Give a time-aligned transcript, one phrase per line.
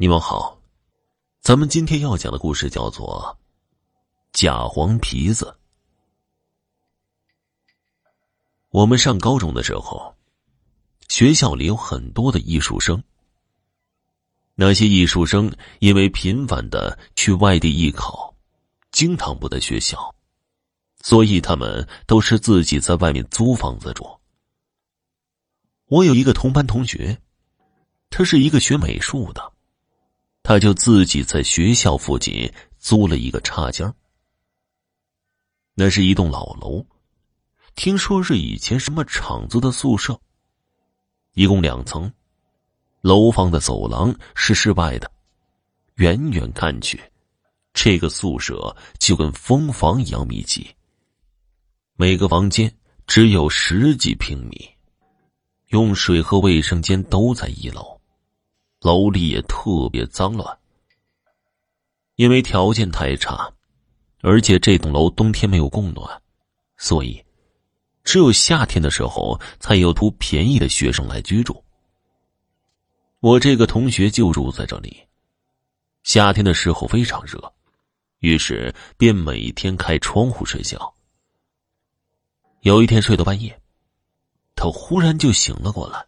[0.00, 0.58] 你们好，
[1.42, 3.38] 咱们今天要讲的故事叫做
[4.32, 5.44] 《假黄皮子》。
[8.70, 10.14] 我们上高中的时候，
[11.10, 13.04] 学校里有很多的艺术生。
[14.54, 18.34] 那些艺术生因为频繁的去外地艺考，
[18.92, 20.14] 经常不在学校，
[21.02, 24.08] 所以他们都是自己在外面租房子住。
[25.88, 27.20] 我有一个同班同学，
[28.08, 29.52] 他是一个学美术的。
[30.50, 33.94] 他就自己在学校附近租了一个插间
[35.74, 36.84] 那是一栋老楼，
[37.76, 40.20] 听说是以前什么厂子的宿舍，
[41.34, 42.12] 一共两层，
[43.00, 45.08] 楼房的走廊是室外的，
[45.94, 47.00] 远远看去，
[47.72, 50.68] 这个宿舍就跟蜂房一样密集，
[51.94, 54.68] 每个房间只有十几平米，
[55.68, 57.99] 用水和卫生间都在一楼。
[58.80, 60.58] 楼里也特别脏乱，
[62.16, 63.52] 因为条件太差，
[64.22, 66.22] 而且这栋楼冬天没有供暖，
[66.78, 67.22] 所以
[68.04, 71.62] 只有夏天的时候才有图便宜的学生来居住。
[73.20, 75.06] 我这个同学就住在这里，
[76.02, 77.52] 夏天的时候非常热，
[78.20, 80.94] 于是便每天开窗户睡觉。
[82.62, 83.60] 有一天睡到半夜，
[84.54, 86.06] 他忽然就醒了过来。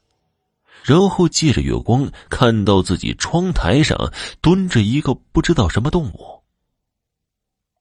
[0.83, 3.97] 然后借着月光，看到自己窗台上
[4.41, 6.43] 蹲着一个不知道什么动物。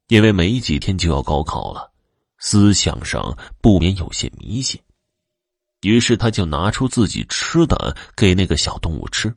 [0.08, 1.92] 因为没几天就要高考了，
[2.38, 4.80] 思想上不免有些迷信，
[5.82, 9.34] 于是他就拿出自己吃的给那个小动物吃，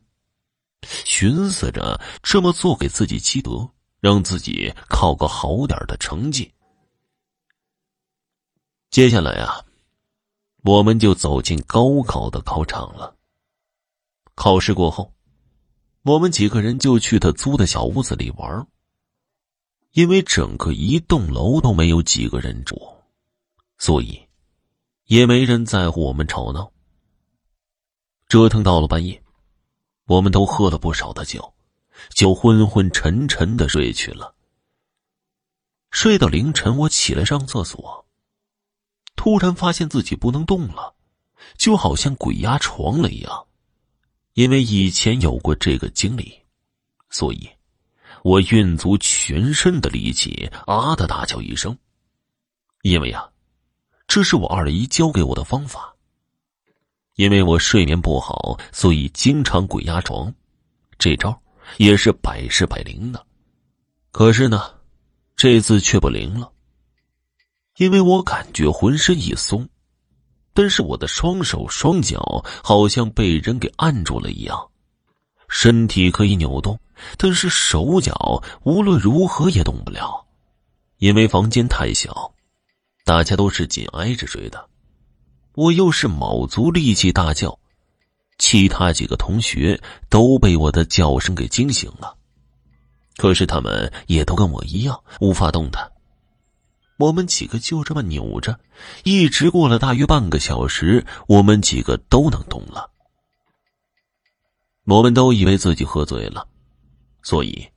[1.05, 3.69] 寻思着这么做给自己积德，
[4.01, 6.51] 让自己考个好点的成绩。
[8.91, 9.63] 接下来啊，
[10.63, 13.15] 我们就走进高考的考场了。
[14.35, 15.13] 考试过后，
[16.03, 18.67] 我们几个人就去他租的小屋子里玩。
[19.93, 22.77] 因为整个一栋楼都没有几个人住，
[23.77, 24.27] 所以
[25.05, 26.69] 也没人在乎我们吵闹。
[28.27, 29.23] 折腾到了半夜，
[30.05, 31.53] 我们都喝了不少的酒，
[32.09, 34.35] 就昏昏沉沉的睡去了。
[35.91, 38.05] 睡到凌晨，我起来上厕所，
[39.15, 40.93] 突然发现自己不能动了，
[41.57, 43.47] 就好像鬼压床了一样。
[44.35, 46.37] 因为以前有过这个经历，
[47.09, 47.49] 所以，
[48.21, 51.75] 我运足全身的力气，啊的大叫一声。
[52.81, 53.29] 因为啊，
[54.07, 55.95] 这是我二姨教给我的方法。
[57.15, 60.33] 因为我睡眠不好，所以经常鬼压床，
[60.99, 61.41] 这招
[61.77, 63.25] 也是百试百灵的。
[64.11, 64.75] 可是呢，
[65.37, 66.51] 这次却不灵了，
[67.77, 69.69] 因为我感觉浑身一松。
[70.55, 74.57] 但是我的双手双脚好像被人给按住了一样，
[75.49, 76.79] 身体可以扭动，
[77.17, 80.25] 但是手脚无论如何也动不了，
[80.99, 82.31] 因为房间太小，
[83.03, 84.65] 大家都是紧挨着睡的，
[85.55, 87.59] 我又是卯足力气大叫，
[88.37, 89.77] 其他几个同学
[90.09, 92.15] 都被我的叫声给惊醒了，
[93.17, 95.85] 可是他们也都跟我一样无法动弹。
[96.97, 98.59] 我们几个就这么扭着，
[99.03, 102.89] 一直过了大约半个小时，我们几个都能动了。
[104.85, 106.47] 我们都以为自己喝醉了，
[107.21, 107.67] 所以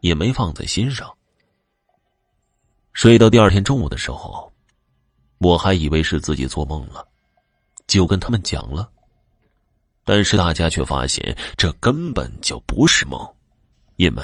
[0.00, 1.08] 也没放在心上。
[2.92, 4.52] 睡到第二天中午的时候，
[5.38, 7.06] 我还以为是自己做梦了，
[7.86, 8.90] 就跟他们讲了。
[10.04, 13.20] 但是大家却发现这根本就不是梦，
[13.96, 14.22] 因为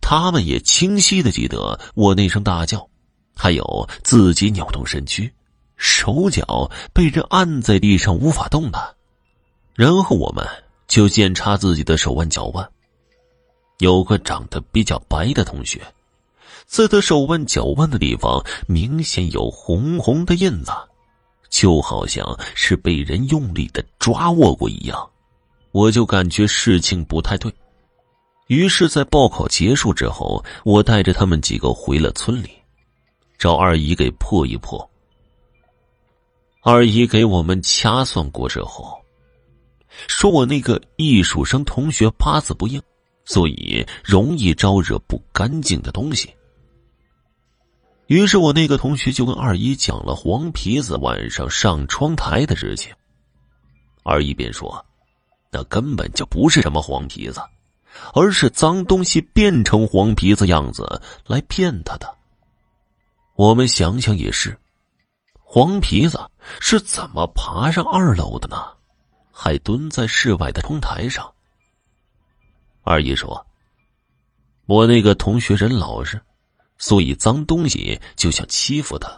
[0.00, 2.87] 他们也清晰的记得我那声大叫。
[3.38, 5.32] 还有自己扭动身躯，
[5.76, 8.82] 手脚被人按在地上无法动弹，
[9.76, 10.44] 然后我们
[10.88, 12.68] 就检查自己的手腕脚腕。
[13.78, 15.80] 有个长得比较白的同学，
[16.66, 20.72] 在他手腕脚腕的地方明显有红红的印子，
[21.48, 25.08] 就好像是被人用力的抓握过一样。
[25.70, 27.54] 我就感觉事情不太对，
[28.48, 32.57] 于是，在报考结束之后，我带着他们几个回了村里。
[33.38, 34.90] 找二姨给破一破。
[36.60, 39.00] 二姨给我们掐算过之后，
[40.08, 42.82] 说我那个艺术生同学八字不硬，
[43.24, 46.34] 所以容易招惹不干净的东西。
[48.08, 52.92] 于是我那个同学就跟二姨讲了黄皮子晚上上窗台的事情。
[54.02, 54.84] 二姨便说
[55.52, 57.40] ：“那根本就不是什么黄皮子，
[58.14, 62.12] 而是脏东西变成黄皮子样子来骗他的。”
[63.38, 64.58] 我们想想也是，
[65.44, 66.18] 黄皮子
[66.58, 68.56] 是怎么爬上二楼的呢？
[69.30, 71.32] 还蹲在室外的窗台上。
[72.82, 73.46] 二姨说
[74.66, 76.20] ：“我那个同学人老实，
[76.78, 79.08] 所以脏东西就想欺负他。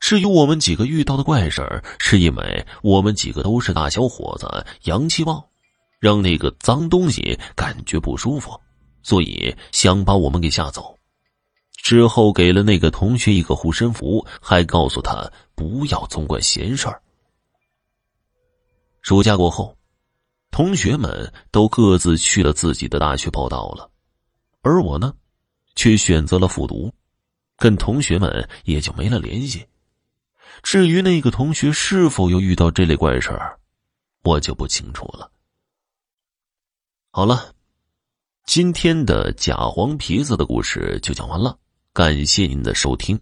[0.00, 5.40] 至于我们几个遇到的怪事儿，是因为我们几个都是大小伙子，阳气旺，
[6.00, 8.60] 让那个脏东西感觉不舒服，
[9.04, 10.95] 所以想把我们给吓走。
[11.88, 17.00] 之后给了那个同学一个护身符，还告诉他不要总管闲事儿。
[19.02, 19.78] 暑假过后，
[20.50, 23.88] 同学们都各自去了自己的大学报道了，
[24.62, 25.14] 而我呢，
[25.76, 26.92] 却选择了复读，
[27.56, 29.64] 跟同学们也就没了联系。
[30.64, 33.56] 至于那个同学是否又遇到这类怪事儿，
[34.24, 35.30] 我就不清楚了。
[37.12, 37.54] 好了，
[38.44, 41.56] 今天的假黄皮子的故事就讲完了，
[41.96, 43.18] 感谢您的收听。